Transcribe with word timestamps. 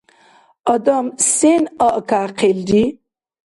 —Адам 0.73 1.05
сен 1.33 1.63
аъкяхъилри? 1.87 2.83